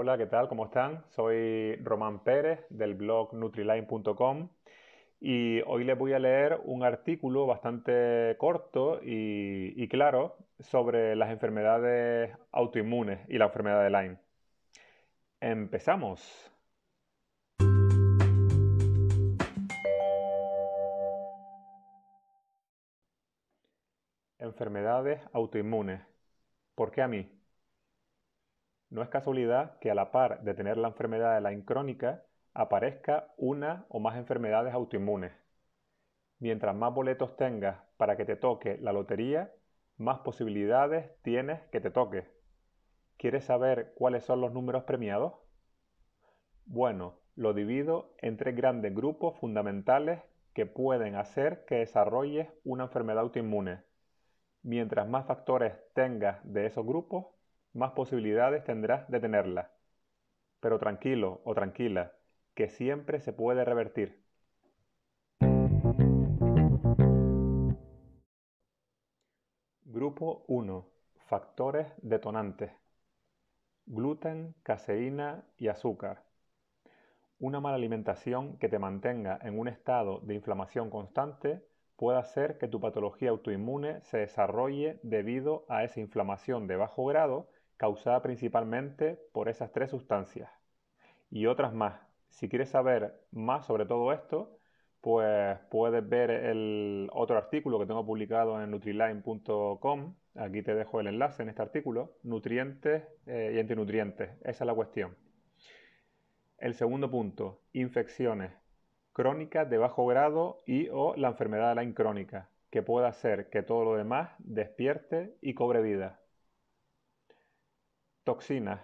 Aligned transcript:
Hola, 0.00 0.16
¿qué 0.16 0.26
tal? 0.26 0.48
¿Cómo 0.48 0.66
están? 0.66 1.04
Soy 1.08 1.74
Román 1.82 2.22
Pérez 2.22 2.64
del 2.70 2.94
blog 2.94 3.34
Nutriline.com 3.34 4.48
y 5.18 5.60
hoy 5.62 5.82
les 5.82 5.98
voy 5.98 6.12
a 6.12 6.20
leer 6.20 6.60
un 6.66 6.84
artículo 6.84 7.46
bastante 7.46 8.36
corto 8.38 9.00
y, 9.02 9.74
y 9.76 9.88
claro 9.88 10.36
sobre 10.60 11.16
las 11.16 11.30
enfermedades 11.30 12.32
autoinmunes 12.52 13.28
y 13.28 13.38
la 13.38 13.46
enfermedad 13.46 13.82
de 13.82 13.90
Lyme. 13.90 14.18
Empezamos. 15.40 16.52
Enfermedades 24.38 25.20
autoinmunes. 25.32 26.00
¿Por 26.76 26.92
qué 26.92 27.02
a 27.02 27.08
mí? 27.08 27.37
No 28.90 29.02
es 29.02 29.08
casualidad 29.08 29.78
que 29.80 29.90
a 29.90 29.94
la 29.94 30.10
par 30.12 30.42
de 30.42 30.54
tener 30.54 30.76
la 30.78 30.88
enfermedad 30.88 31.34
de 31.34 31.48
Lyme 31.48 31.64
crónica, 31.64 32.24
aparezca 32.54 33.32
una 33.36 33.84
o 33.88 34.00
más 34.00 34.16
enfermedades 34.16 34.72
autoinmunes. 34.72 35.32
Mientras 36.38 36.74
más 36.74 36.94
boletos 36.94 37.36
tengas 37.36 37.78
para 37.96 38.16
que 38.16 38.24
te 38.24 38.36
toque 38.36 38.78
la 38.80 38.92
lotería, 38.92 39.52
más 39.98 40.20
posibilidades 40.20 41.10
tienes 41.22 41.60
que 41.72 41.80
te 41.80 41.90
toque. 41.90 42.26
¿Quieres 43.16 43.44
saber 43.44 43.92
cuáles 43.94 44.24
son 44.24 44.40
los 44.40 44.52
números 44.52 44.84
premiados? 44.84 45.34
Bueno, 46.64 47.18
lo 47.34 47.52
divido 47.52 48.14
en 48.18 48.36
tres 48.36 48.56
grandes 48.56 48.94
grupos 48.94 49.38
fundamentales 49.38 50.20
que 50.54 50.66
pueden 50.66 51.16
hacer 51.16 51.64
que 51.66 51.76
desarrolles 51.76 52.48
una 52.64 52.84
enfermedad 52.84 53.20
autoinmune. 53.20 53.82
Mientras 54.62 55.08
más 55.08 55.26
factores 55.26 55.74
tengas 55.94 56.40
de 56.44 56.66
esos 56.66 56.86
grupos, 56.86 57.26
más 57.72 57.92
posibilidades 57.92 58.64
tendrás 58.64 59.08
de 59.10 59.20
tenerla. 59.20 59.70
Pero 60.60 60.78
tranquilo 60.78 61.40
o 61.44 61.54
tranquila, 61.54 62.12
que 62.54 62.68
siempre 62.68 63.20
se 63.20 63.32
puede 63.32 63.64
revertir. 63.64 64.22
Grupo 69.84 70.44
1. 70.48 70.86
Factores 71.26 71.86
detonantes. 72.02 72.72
Gluten, 73.86 74.54
caseína 74.62 75.44
y 75.56 75.68
azúcar. 75.68 76.24
Una 77.38 77.60
mala 77.60 77.76
alimentación 77.76 78.58
que 78.58 78.68
te 78.68 78.78
mantenga 78.78 79.38
en 79.42 79.58
un 79.58 79.68
estado 79.68 80.20
de 80.20 80.34
inflamación 80.34 80.90
constante 80.90 81.64
puede 81.96 82.18
hacer 82.18 82.58
que 82.58 82.68
tu 82.68 82.80
patología 82.80 83.30
autoinmune 83.30 84.00
se 84.02 84.18
desarrolle 84.18 85.00
debido 85.02 85.64
a 85.68 85.84
esa 85.84 86.00
inflamación 86.00 86.66
de 86.66 86.76
bajo 86.76 87.04
grado 87.06 87.48
causada 87.78 88.20
principalmente 88.20 89.18
por 89.32 89.48
esas 89.48 89.72
tres 89.72 89.90
sustancias 89.90 90.50
y 91.30 91.46
otras 91.46 91.72
más. 91.72 92.00
Si 92.28 92.48
quieres 92.50 92.68
saber 92.68 93.14
más 93.30 93.64
sobre 93.64 93.86
todo 93.86 94.12
esto, 94.12 94.58
pues 95.00 95.58
puedes 95.70 96.06
ver 96.06 96.30
el 96.30 97.08
otro 97.12 97.38
artículo 97.38 97.78
que 97.78 97.86
tengo 97.86 98.04
publicado 98.04 98.62
en 98.62 98.70
nutriline.com. 98.70 100.14
Aquí 100.34 100.62
te 100.62 100.74
dejo 100.74 101.00
el 101.00 101.06
enlace 101.06 101.42
en 101.42 101.48
este 101.48 101.62
artículo. 101.62 102.18
Nutrientes 102.22 103.04
eh, 103.26 103.52
y 103.54 103.58
antinutrientes. 103.58 104.30
Esa 104.42 104.64
es 104.64 104.66
la 104.66 104.74
cuestión. 104.74 105.16
El 106.58 106.74
segundo 106.74 107.10
punto, 107.10 107.62
infecciones 107.72 108.52
crónicas 109.12 109.68
de 109.68 109.78
bajo 109.78 110.06
grado 110.06 110.62
y 110.64 110.88
o 110.92 111.16
la 111.16 111.28
enfermedad 111.28 111.74
de 111.74 111.84
la 111.84 111.94
crónica, 111.94 112.50
que 112.70 112.82
puede 112.82 113.08
hacer 113.08 113.50
que 113.50 113.62
todo 113.62 113.84
lo 113.84 113.96
demás 113.96 114.30
despierte 114.38 115.36
y 115.40 115.54
cobre 115.54 115.82
vida. 115.82 116.20
Toxinas. 118.28 118.82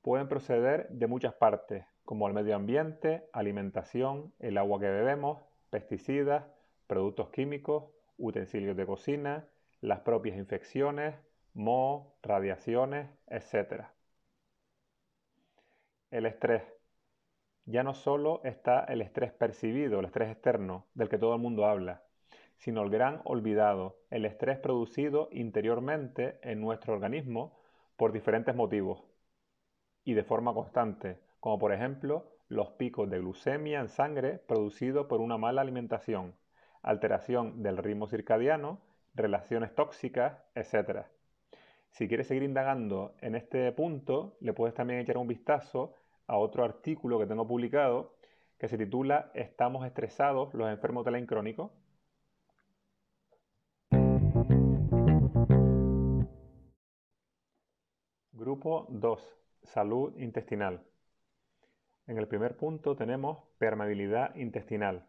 Pueden 0.00 0.28
proceder 0.28 0.88
de 0.88 1.06
muchas 1.06 1.34
partes, 1.34 1.84
como 2.06 2.26
el 2.26 2.32
medio 2.32 2.56
ambiente, 2.56 3.28
alimentación, 3.34 4.32
el 4.38 4.56
agua 4.56 4.80
que 4.80 4.88
bebemos, 4.88 5.42
pesticidas, 5.68 6.42
productos 6.86 7.28
químicos, 7.28 7.84
utensilios 8.16 8.74
de 8.74 8.86
cocina, 8.86 9.46
las 9.82 10.00
propias 10.00 10.38
infecciones, 10.38 11.14
moho, 11.52 12.14
radiaciones, 12.22 13.10
etc. 13.26 13.88
El 16.10 16.24
estrés. 16.24 16.62
Ya 17.66 17.82
no 17.82 17.92
solo 17.92 18.40
está 18.42 18.84
el 18.84 19.02
estrés 19.02 19.32
percibido, 19.34 20.00
el 20.00 20.06
estrés 20.06 20.30
externo, 20.30 20.86
del 20.94 21.10
que 21.10 21.18
todo 21.18 21.34
el 21.34 21.42
mundo 21.42 21.66
habla, 21.66 22.04
sino 22.56 22.82
el 22.82 22.88
gran 22.88 23.20
olvidado, 23.24 23.98
el 24.08 24.24
estrés 24.24 24.58
producido 24.58 25.28
interiormente 25.30 26.38
en 26.40 26.62
nuestro 26.62 26.94
organismo 26.94 27.65
por 27.96 28.12
diferentes 28.12 28.54
motivos 28.54 29.04
y 30.04 30.14
de 30.14 30.24
forma 30.24 30.54
constante, 30.54 31.18
como 31.40 31.58
por 31.58 31.72
ejemplo 31.72 32.32
los 32.48 32.70
picos 32.72 33.10
de 33.10 33.18
glucemia 33.18 33.80
en 33.80 33.88
sangre 33.88 34.38
producidos 34.38 35.06
por 35.06 35.20
una 35.20 35.36
mala 35.36 35.62
alimentación, 35.62 36.34
alteración 36.82 37.62
del 37.62 37.78
ritmo 37.78 38.06
circadiano, 38.06 38.80
relaciones 39.14 39.74
tóxicas, 39.74 40.38
etc. 40.54 41.06
Si 41.90 42.06
quieres 42.06 42.28
seguir 42.28 42.44
indagando 42.44 43.16
en 43.20 43.34
este 43.34 43.72
punto, 43.72 44.36
le 44.40 44.52
puedes 44.52 44.74
también 44.74 45.00
echar 45.00 45.16
un 45.16 45.26
vistazo 45.26 45.94
a 46.26 46.36
otro 46.36 46.64
artículo 46.64 47.18
que 47.18 47.26
tengo 47.26 47.46
publicado 47.46 48.14
que 48.58 48.68
se 48.68 48.78
titula 48.78 49.30
¿Estamos 49.34 49.86
estresados 49.86 50.54
los 50.54 50.68
enfermos 50.70 51.04
de 51.04 51.10
la 51.10 51.26
crónico? 51.26 51.72
Grupo 58.46 58.86
2. 58.90 59.36
Salud 59.64 60.16
intestinal. 60.18 60.80
En 62.06 62.16
el 62.16 62.28
primer 62.28 62.56
punto 62.56 62.94
tenemos 62.94 63.38
permeabilidad 63.58 64.36
intestinal. 64.36 65.04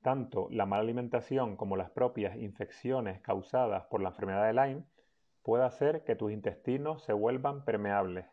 Tanto 0.00 0.48
la 0.50 0.64
mala 0.64 0.80
alimentación 0.80 1.56
como 1.56 1.76
las 1.76 1.90
propias 1.90 2.34
infecciones 2.38 3.20
causadas 3.20 3.84
por 3.90 4.00
la 4.00 4.08
enfermedad 4.08 4.46
de 4.46 4.54
Lyme 4.54 4.84
puede 5.42 5.64
hacer 5.64 6.04
que 6.04 6.16
tus 6.16 6.32
intestinos 6.32 7.02
se 7.04 7.12
vuelvan 7.12 7.66
permeables 7.66 8.24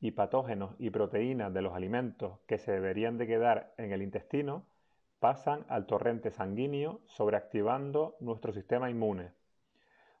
y 0.00 0.12
patógenos 0.12 0.76
y 0.78 0.90
proteínas 0.90 1.52
de 1.52 1.62
los 1.62 1.74
alimentos 1.74 2.38
que 2.46 2.58
se 2.58 2.70
deberían 2.70 3.18
de 3.18 3.26
quedar 3.26 3.74
en 3.78 3.90
el 3.90 4.02
intestino 4.02 4.64
pasan 5.18 5.64
al 5.68 5.86
torrente 5.86 6.30
sanguíneo 6.30 7.00
sobreactivando 7.06 8.14
nuestro 8.20 8.52
sistema 8.52 8.90
inmune 8.90 9.32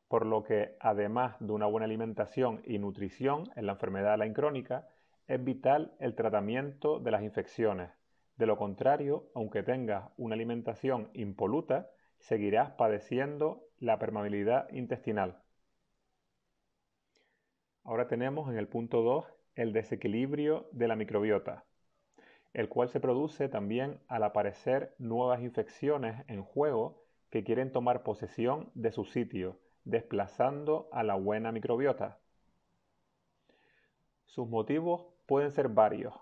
por 0.08 0.26
lo 0.26 0.42
que 0.42 0.76
además 0.80 1.36
de 1.40 1.52
una 1.52 1.66
buena 1.66 1.86
alimentación 1.86 2.62
y 2.64 2.78
nutrición 2.78 3.50
en 3.56 3.66
la 3.66 3.72
enfermedad 3.72 4.18
la 4.18 4.32
crónica, 4.32 4.88
es 5.26 5.42
vital 5.42 5.94
el 5.98 6.14
tratamiento 6.14 6.98
de 6.98 7.10
las 7.10 7.22
infecciones. 7.22 7.90
De 8.36 8.46
lo 8.46 8.56
contrario, 8.56 9.30
aunque 9.34 9.62
tengas 9.62 10.10
una 10.16 10.34
alimentación 10.34 11.10
impoluta, 11.14 11.90
seguirás 12.18 12.72
padeciendo 12.72 13.64
la 13.78 13.98
permeabilidad 13.98 14.68
intestinal. 14.70 15.42
Ahora 17.84 18.08
tenemos 18.08 18.50
en 18.50 18.58
el 18.58 18.68
punto 18.68 19.02
2 19.02 19.26
el 19.56 19.72
desequilibrio 19.72 20.68
de 20.72 20.88
la 20.88 20.96
microbiota, 20.96 21.64
el 22.52 22.68
cual 22.68 22.88
se 22.88 23.00
produce 23.00 23.48
también 23.48 24.00
al 24.08 24.24
aparecer 24.24 24.94
nuevas 24.98 25.42
infecciones 25.42 26.24
en 26.28 26.42
juego 26.42 27.04
que 27.30 27.44
quieren 27.44 27.72
tomar 27.72 28.02
posesión 28.02 28.70
de 28.74 28.90
su 28.90 29.04
sitio 29.04 29.58
desplazando 29.84 30.88
a 30.92 31.02
la 31.02 31.14
buena 31.14 31.52
microbiota. 31.52 32.18
Sus 34.26 34.48
motivos 34.48 35.06
pueden 35.26 35.52
ser 35.52 35.68
varios, 35.68 36.14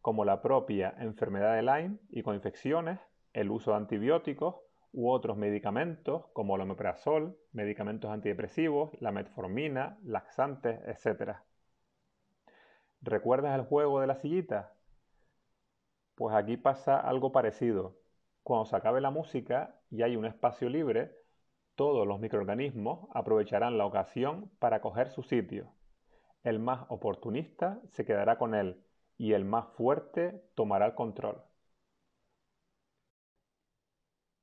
como 0.00 0.24
la 0.24 0.42
propia 0.42 0.94
enfermedad 0.98 1.54
de 1.54 1.62
Lyme 1.62 1.98
y 2.10 2.22
con 2.22 2.34
infecciones, 2.34 3.00
el 3.32 3.50
uso 3.50 3.70
de 3.70 3.78
antibióticos 3.78 4.56
u 4.92 5.10
otros 5.10 5.36
medicamentos 5.36 6.26
como 6.32 6.54
el 6.54 6.62
omeprazol, 6.62 7.36
medicamentos 7.52 8.10
antidepresivos, 8.10 8.90
la 9.00 9.12
metformina, 9.12 9.98
laxantes, 10.04 10.80
etc. 10.86 11.38
¿Recuerdas 13.00 13.58
el 13.58 13.64
juego 13.66 14.00
de 14.00 14.06
la 14.06 14.16
sillita? 14.16 14.72
Pues 16.14 16.34
aquí 16.34 16.56
pasa 16.56 17.00
algo 17.00 17.32
parecido. 17.32 17.96
Cuando 18.44 18.66
se 18.66 18.76
acabe 18.76 19.00
la 19.00 19.10
música 19.10 19.80
y 19.90 20.02
hay 20.02 20.16
un 20.16 20.26
espacio 20.26 20.68
libre, 20.68 21.23
todos 21.74 22.06
los 22.06 22.20
microorganismos 22.20 23.08
aprovecharán 23.12 23.78
la 23.78 23.86
ocasión 23.86 24.50
para 24.58 24.80
coger 24.80 25.10
su 25.10 25.22
sitio. 25.22 25.72
El 26.42 26.58
más 26.58 26.86
oportunista 26.88 27.80
se 27.88 28.04
quedará 28.04 28.38
con 28.38 28.54
él 28.54 28.84
y 29.16 29.32
el 29.32 29.44
más 29.44 29.68
fuerte 29.76 30.42
tomará 30.54 30.86
el 30.86 30.94
control. 30.94 31.42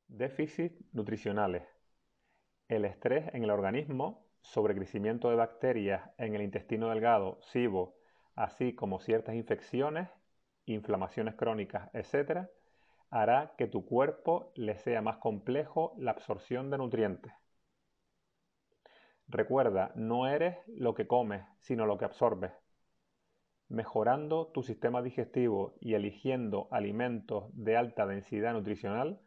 Déficit 0.07 0.73
nutricionales. 0.91 1.63
El 2.67 2.85
estrés 2.85 3.33
en 3.33 3.43
el 3.43 3.51
organismo, 3.51 4.27
sobrecrecimiento 4.41 5.29
de 5.29 5.35
bacterias 5.35 6.09
en 6.17 6.35
el 6.35 6.41
intestino 6.41 6.89
delgado, 6.89 7.39
SIBO, 7.43 7.95
así 8.35 8.73
como 8.73 8.99
ciertas 8.99 9.35
infecciones, 9.35 10.09
inflamaciones 10.65 11.35
crónicas, 11.35 11.89
etc., 11.93 12.49
hará 13.11 13.53
que 13.57 13.67
tu 13.67 13.85
cuerpo 13.85 14.51
le 14.55 14.77
sea 14.77 15.01
más 15.01 15.17
complejo 15.17 15.93
la 15.97 16.11
absorción 16.11 16.69
de 16.71 16.77
nutrientes. 16.77 17.33
Recuerda, 19.27 19.91
no 19.95 20.27
eres 20.27 20.57
lo 20.67 20.93
que 20.95 21.07
comes, 21.07 21.43
sino 21.59 21.85
lo 21.85 21.97
que 21.97 22.05
absorbes. 22.05 22.53
mejorando 23.67 24.47
tu 24.47 24.63
sistema 24.63 25.01
digestivo 25.01 25.75
y 25.79 25.93
eligiendo 25.93 26.67
alimentos 26.71 27.45
de 27.53 27.77
alta 27.77 28.05
densidad 28.05 28.51
nutricional, 28.51 29.21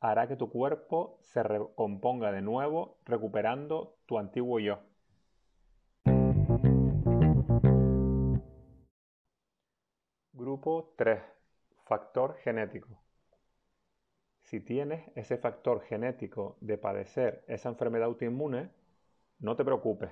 hará 0.00 0.26
que 0.26 0.36
tu 0.36 0.50
cuerpo 0.50 1.18
se 1.20 1.42
recomponga 1.42 2.32
de 2.32 2.40
nuevo, 2.40 2.98
recuperando 3.04 3.98
tu 4.06 4.18
antiguo 4.18 4.58
yo. 4.58 4.78
Grupo 10.32 10.94
3. 10.96 11.22
Factor 11.84 12.36
genético. 12.38 13.03
Si 14.54 14.60
tienes 14.60 15.02
ese 15.16 15.36
factor 15.36 15.80
genético 15.80 16.56
de 16.60 16.78
padecer 16.78 17.42
esa 17.48 17.70
enfermedad 17.70 18.06
autoinmune, 18.06 18.70
no 19.40 19.56
te 19.56 19.64
preocupes. 19.64 20.10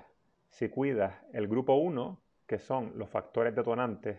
Si 0.49 0.69
cuidas 0.69 1.15
el 1.33 1.47
grupo 1.47 1.75
1, 1.75 2.21
que 2.49 2.59
son 2.59 2.99
los 2.99 3.09
factores 3.09 3.55
detonantes, 3.55 4.19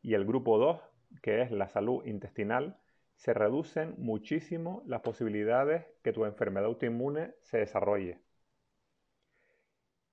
y 0.00 0.14
el 0.14 0.26
grupo 0.26 0.58
2, 0.58 0.80
que 1.22 1.42
es 1.42 1.50
la 1.50 1.66
salud 1.66 2.06
intestinal, 2.06 2.78
se 3.16 3.34
reducen 3.34 3.96
muchísimo 3.98 4.84
las 4.86 5.00
posibilidades 5.00 5.84
que 6.04 6.12
tu 6.12 6.24
enfermedad 6.24 6.66
autoinmune 6.66 7.34
se 7.42 7.58
desarrolle. 7.58 8.20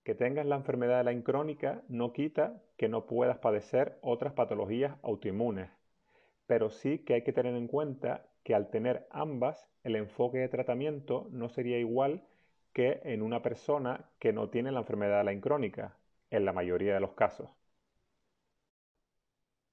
Que 0.04 0.16
tengas 0.16 0.48
la 0.48 0.56
enfermedad 0.56 1.06
de 1.06 1.14
la 1.14 1.24
crónica 1.24 1.84
no 1.88 2.14
quita 2.14 2.64
que 2.78 2.90
no 2.90 3.06
puedas 3.06 3.38
padecer 3.38 4.00
otras 4.02 4.34
patologías 4.34 4.98
autoinmunes, 5.04 5.70
pero 6.48 6.72
sí 6.72 6.98
que 7.06 7.14
hay 7.14 7.24
que 7.24 7.32
tener 7.32 7.54
en 7.54 7.68
cuenta 7.68 8.26
que 8.44 8.56
al 8.56 8.70
tener 8.70 9.08
ambas, 9.12 9.68
el 9.84 9.96
enfoque 9.96 10.40
de 10.40 10.50
tratamiento 10.50 11.28
no 11.32 11.50
sería 11.50 11.78
igual 11.78 12.24
que 12.74 13.02
en 13.04 13.22
una 13.22 13.42
persona 13.42 14.10
que 14.20 14.34
no 14.34 14.50
tiene 14.50 14.72
la 14.72 14.80
enfermedad 14.80 15.26
la 15.26 15.40
crónica, 15.40 15.98
en 16.30 16.46
la 16.46 16.54
mayoría 16.54 16.94
de 16.94 17.00
los 17.00 17.14
casos. 17.14 17.50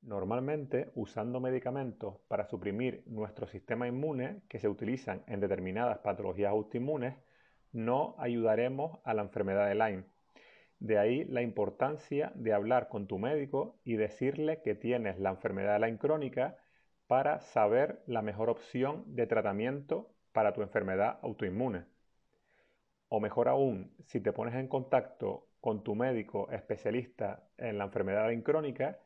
Normalmente, 0.03 0.91
usando 0.95 1.41
medicamentos 1.41 2.17
para 2.29 2.47
suprimir 2.47 3.03
nuestro 3.07 3.47
sistema 3.47 3.89
inmune 3.89 4.43
que 4.49 4.59
se 4.59 4.69
utilizan 4.69 5.23
en 5.27 5.41
determinadas 5.41 5.99
patologías 5.99 6.51
autoinmunes, 6.51 7.17
no 7.73 8.15
ayudaremos 8.19 8.99
a 9.05 9.15
la 9.15 9.23
enfermedad 9.23 9.69
de 9.69 9.75
Lyme. 9.75 10.05
De 10.79 10.99
ahí 10.99 11.25
la 11.25 11.43
importancia 11.43 12.33
de 12.37 12.53
hablar 12.53 12.89
con 12.89 13.07
tu 13.09 13.19
médico 13.19 13.81
y 13.85 13.97
decirle 13.97 14.63
que 14.63 14.75
tienes 14.75 15.19
la 15.19 15.31
enfermedad 15.31 15.75
de 15.75 15.87
Lyme 15.87 15.99
crónica 15.99 16.57
para 17.09 17.41
saber 17.41 18.03
la 18.07 18.23
mejor 18.23 18.51
opción 18.51 19.03
de 19.07 19.27
tratamiento 19.27 20.15
para 20.33 20.53
tu 20.53 20.63
enfermedad 20.63 21.19
autoinmune. 21.23 21.87
O 23.09 23.19
mejor 23.19 23.49
aún, 23.49 23.97
si 24.05 24.21
te 24.21 24.33
pones 24.33 24.55
en 24.55 24.69
contacto 24.69 25.49
con 25.61 25.83
tu 25.83 25.95
médico 25.95 26.51
especialista 26.51 27.49
en 27.57 27.79
la 27.79 27.85
enfermedad 27.85 28.31
crónica, 28.45 28.99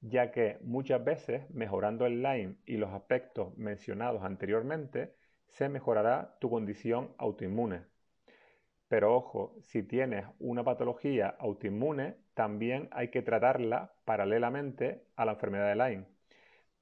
ya 0.00 0.30
que 0.30 0.58
muchas 0.62 1.04
veces 1.04 1.50
mejorando 1.50 2.06
el 2.06 2.22
Lyme 2.22 2.54
y 2.64 2.76
los 2.76 2.90
aspectos 2.90 3.58
mencionados 3.58 4.22
anteriormente, 4.22 5.16
se 5.48 5.68
mejorará 5.68 6.36
tu 6.40 6.48
condición 6.48 7.12
autoinmune. 7.18 7.82
Pero 8.86 9.16
ojo, 9.16 9.56
si 9.62 9.82
tienes 9.82 10.26
una 10.38 10.62
patología 10.62 11.34
autoinmune, 11.40 12.16
también 12.34 12.88
hay 12.92 13.08
que 13.08 13.22
tratarla 13.22 13.92
paralelamente 14.04 15.08
a 15.16 15.24
la 15.24 15.32
enfermedad 15.32 15.68
de 15.68 15.74
Lyme, 15.74 16.17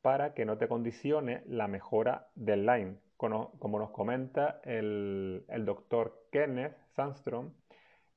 para 0.07 0.35
que 0.35 0.45
no 0.45 0.57
te 0.57 0.69
condicione 0.69 1.43
la 1.49 1.67
mejora 1.67 2.29
del 2.37 2.65
Lyme, 2.65 2.95
como 3.17 3.79
nos 3.81 3.91
comenta 3.91 4.61
el, 4.63 5.45
el 5.49 5.65
doctor 5.65 6.29
Kenneth 6.31 6.77
Sandstrom 6.95 7.53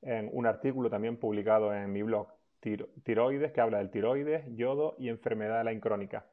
en 0.00 0.30
un 0.32 0.46
artículo 0.46 0.88
también 0.88 1.16
publicado 1.16 1.74
en 1.74 1.92
mi 1.92 2.02
blog 2.02 2.28
tiroides, 2.60 3.50
que 3.50 3.60
habla 3.60 3.78
del 3.78 3.90
tiroides, 3.90 4.44
yodo 4.54 4.94
y 5.00 5.08
enfermedad 5.08 5.58
de 5.58 5.64
la 5.64 5.72
incrónica. 5.72 6.26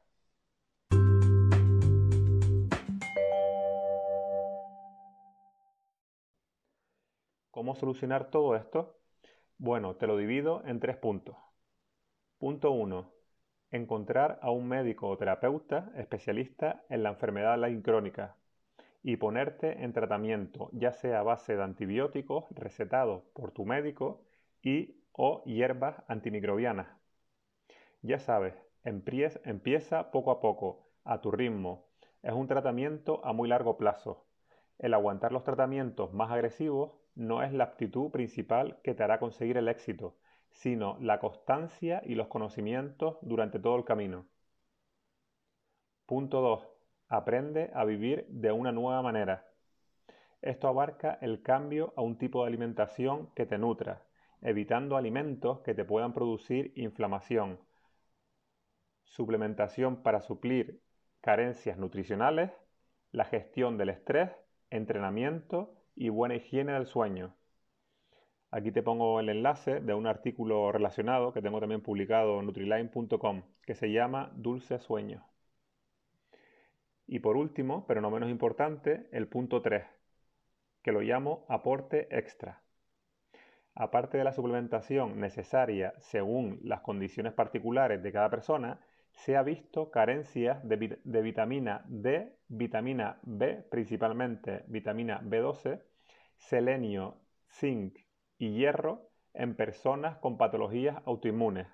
¿Cómo 7.50 7.74
solucionar 7.74 8.30
todo 8.30 8.54
esto? 8.54 8.96
Bueno, 9.56 9.96
te 9.96 10.06
lo 10.06 10.16
divido 10.16 10.62
en 10.66 10.78
tres 10.78 10.96
puntos. 10.98 11.34
Punto 12.38 12.70
1. 12.70 13.17
Encontrar 13.70 14.38
a 14.40 14.50
un 14.50 14.66
médico 14.66 15.08
o 15.08 15.18
terapeuta 15.18 15.92
especialista 15.94 16.84
en 16.88 17.02
la 17.02 17.10
enfermedad 17.10 17.52
de 17.52 17.58
la 17.58 17.68
incrónica 17.68 18.34
y 19.02 19.16
ponerte 19.16 19.84
en 19.84 19.92
tratamiento, 19.92 20.70
ya 20.72 20.92
sea 20.92 21.20
a 21.20 21.22
base 21.22 21.54
de 21.54 21.62
antibióticos 21.62 22.46
recetados 22.50 23.24
por 23.34 23.52
tu 23.52 23.66
médico 23.66 24.22
y 24.62 24.96
o 25.12 25.42
hierbas 25.44 26.02
antimicrobianas. 26.08 26.88
Ya 28.00 28.18
sabes, 28.18 28.54
empieza 28.84 30.10
poco 30.12 30.30
a 30.30 30.40
poco, 30.40 30.88
a 31.04 31.20
tu 31.20 31.30
ritmo. 31.30 31.88
Es 32.22 32.32
un 32.32 32.46
tratamiento 32.46 33.20
a 33.22 33.34
muy 33.34 33.48
largo 33.48 33.76
plazo. 33.76 34.24
El 34.78 34.94
aguantar 34.94 35.30
los 35.32 35.44
tratamientos 35.44 36.14
más 36.14 36.30
agresivos 36.30 36.92
no 37.14 37.42
es 37.42 37.52
la 37.52 37.64
aptitud 37.64 38.10
principal 38.10 38.78
que 38.82 38.94
te 38.94 39.02
hará 39.02 39.18
conseguir 39.18 39.58
el 39.58 39.68
éxito, 39.68 40.14
sino 40.50 40.96
la 41.00 41.20
constancia 41.20 42.02
y 42.04 42.14
los 42.14 42.28
conocimientos 42.28 43.18
durante 43.22 43.58
todo 43.58 43.76
el 43.76 43.84
camino. 43.84 44.26
Punto 46.06 46.40
2. 46.40 46.68
Aprende 47.08 47.70
a 47.74 47.84
vivir 47.84 48.26
de 48.28 48.52
una 48.52 48.72
nueva 48.72 49.02
manera. 49.02 49.46
Esto 50.40 50.68
abarca 50.68 51.18
el 51.20 51.42
cambio 51.42 51.92
a 51.96 52.02
un 52.02 52.16
tipo 52.16 52.42
de 52.42 52.48
alimentación 52.48 53.30
que 53.34 53.46
te 53.46 53.58
nutra, 53.58 54.04
evitando 54.40 54.96
alimentos 54.96 55.60
que 55.60 55.74
te 55.74 55.84
puedan 55.84 56.14
producir 56.14 56.72
inflamación, 56.76 57.58
suplementación 59.04 60.02
para 60.02 60.20
suplir 60.20 60.80
carencias 61.20 61.76
nutricionales, 61.76 62.52
la 63.10 63.24
gestión 63.24 63.76
del 63.78 63.88
estrés, 63.88 64.30
entrenamiento 64.70 65.74
y 65.94 66.10
buena 66.10 66.36
higiene 66.36 66.72
del 66.72 66.86
sueño. 66.86 67.34
Aquí 68.50 68.72
te 68.72 68.82
pongo 68.82 69.20
el 69.20 69.28
enlace 69.28 69.80
de 69.80 69.94
un 69.94 70.06
artículo 70.06 70.72
relacionado 70.72 71.32
que 71.32 71.42
tengo 71.42 71.60
también 71.60 71.82
publicado 71.82 72.40
en 72.40 72.46
nutriline.com 72.46 73.42
que 73.62 73.74
se 73.74 73.92
llama 73.92 74.32
Dulce 74.34 74.78
Sueño. 74.78 75.26
Y 77.06 77.20
por 77.20 77.36
último, 77.36 77.86
pero 77.86 78.00
no 78.00 78.10
menos 78.10 78.30
importante, 78.30 79.08
el 79.12 79.28
punto 79.28 79.62
3, 79.62 79.84
que 80.82 80.92
lo 80.92 81.00
llamo 81.00 81.46
aporte 81.48 82.08
extra 82.10 82.62
aparte 83.78 84.18
de 84.18 84.24
la 84.24 84.32
suplementación 84.32 85.20
necesaria 85.20 85.94
según 85.98 86.58
las 86.64 86.80
condiciones 86.80 87.32
particulares 87.32 88.02
de 88.02 88.12
cada 88.12 88.28
persona, 88.28 88.80
se 89.12 89.36
ha 89.36 89.42
visto 89.42 89.90
carencias 89.90 90.58
de, 90.68 91.22
vitamina 91.22 91.84
D, 91.86 92.36
vitamina 92.48 93.18
B, 93.22 93.64
principalmente 93.70 94.64
vitamina 94.66 95.20
B12, 95.22 95.80
selenio, 96.36 97.20
zinc 97.48 97.98
y 98.38 98.52
hierro 98.52 99.10
en 99.34 99.54
personas 99.54 100.18
con 100.18 100.36
patologías 100.36 100.96
autoinmunes, 101.04 101.66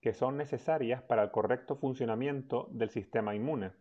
que 0.00 0.12
son 0.12 0.36
necesarias 0.36 1.02
para 1.02 1.22
el 1.22 1.30
correcto 1.30 1.76
funcionamiento 1.76 2.68
del 2.70 2.90
sistema 2.90 3.34
inmune, 3.34 3.72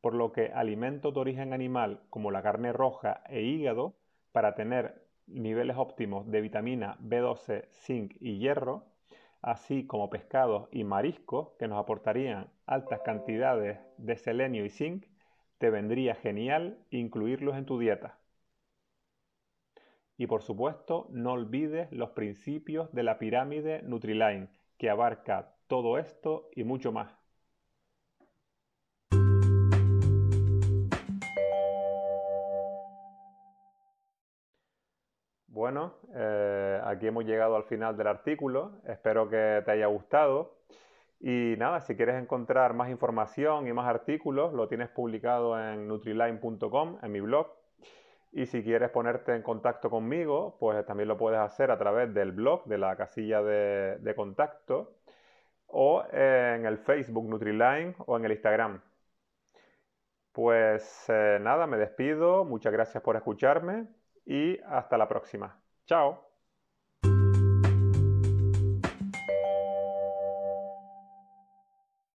por 0.00 0.14
lo 0.14 0.32
que 0.32 0.52
alimentos 0.54 1.12
de 1.12 1.20
origen 1.20 1.52
animal 1.52 2.02
como 2.10 2.30
la 2.30 2.42
carne 2.42 2.72
roja 2.72 3.22
e 3.28 3.42
hígado, 3.42 3.94
para 4.32 4.54
tener 4.54 5.02
niveles 5.26 5.76
óptimos 5.76 6.30
de 6.30 6.40
vitamina 6.40 6.96
B12, 7.00 7.68
zinc 7.72 8.16
y 8.20 8.38
hierro, 8.38 8.84
así 9.42 9.86
como 9.86 10.10
pescados 10.10 10.68
y 10.70 10.84
mariscos 10.84 11.50
que 11.58 11.68
nos 11.68 11.78
aportarían 11.78 12.48
altas 12.66 13.00
cantidades 13.00 13.80
de 13.96 14.16
selenio 14.16 14.64
y 14.64 14.70
zinc, 14.70 15.06
te 15.58 15.70
vendría 15.70 16.14
genial 16.14 16.78
incluirlos 16.90 17.56
en 17.56 17.66
tu 17.66 17.78
dieta. 17.78 18.19
Y 20.20 20.26
por 20.26 20.42
supuesto, 20.42 21.06
no 21.12 21.32
olvides 21.32 21.90
los 21.92 22.10
principios 22.10 22.92
de 22.92 23.02
la 23.02 23.18
pirámide 23.18 23.80
Nutriline, 23.84 24.50
que 24.76 24.90
abarca 24.90 25.54
todo 25.66 25.96
esto 25.96 26.50
y 26.54 26.62
mucho 26.62 26.92
más. 26.92 27.18
Bueno, 35.46 35.94
eh, 36.14 36.82
aquí 36.84 37.06
hemos 37.06 37.24
llegado 37.24 37.56
al 37.56 37.64
final 37.64 37.96
del 37.96 38.08
artículo. 38.08 38.72
Espero 38.84 39.26
que 39.30 39.62
te 39.64 39.70
haya 39.70 39.86
gustado. 39.86 40.58
Y 41.18 41.54
nada, 41.56 41.80
si 41.80 41.96
quieres 41.96 42.22
encontrar 42.22 42.74
más 42.74 42.90
información 42.90 43.66
y 43.66 43.72
más 43.72 43.88
artículos, 43.88 44.52
lo 44.52 44.68
tienes 44.68 44.90
publicado 44.90 45.58
en 45.58 45.88
nutriline.com, 45.88 46.98
en 47.02 47.10
mi 47.10 47.20
blog. 47.20 47.59
Y 48.32 48.46
si 48.46 48.62
quieres 48.62 48.90
ponerte 48.90 49.34
en 49.34 49.42
contacto 49.42 49.90
conmigo, 49.90 50.56
pues 50.60 50.84
también 50.86 51.08
lo 51.08 51.16
puedes 51.16 51.40
hacer 51.40 51.70
a 51.70 51.78
través 51.78 52.14
del 52.14 52.32
blog, 52.32 52.64
de 52.66 52.78
la 52.78 52.96
casilla 52.96 53.42
de, 53.42 54.14
contacto, 54.14 54.98
o 55.66 56.04
en 56.12 56.66
el 56.66 56.78
Facebook 56.78 57.28
Nutriline 57.28 57.94
o 58.06 58.16
en 58.16 58.24
el 58.24 58.32
Instagram. 58.32 58.80
Pues 60.32 61.04
eh, 61.08 61.38
nada, 61.40 61.66
me 61.66 61.76
despido. 61.76 62.44
Muchas 62.44 62.72
gracias 62.72 63.02
por 63.02 63.16
escucharme 63.16 63.88
y 64.24 64.58
hasta 64.60 64.96
la 64.96 65.08
próxima. 65.08 65.60
Chao. 65.86 66.29